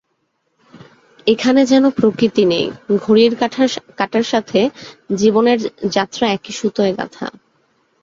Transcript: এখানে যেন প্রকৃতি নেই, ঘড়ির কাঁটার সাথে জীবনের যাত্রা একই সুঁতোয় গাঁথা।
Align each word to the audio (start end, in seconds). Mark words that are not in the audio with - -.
এখানে 1.27 1.61
যেন 1.65 1.85
প্রকৃতি 1.89 2.43
নেই, 2.45 2.65
ঘড়ির 2.97 3.33
কাঁটার 3.99 4.23
সাথে 4.23 4.59
জীবনের 5.15 5.59
যাত্রা 5.91 6.25
একই 6.27 6.53
সুঁতোয় 6.59 6.93
গাঁথা। 6.97 7.27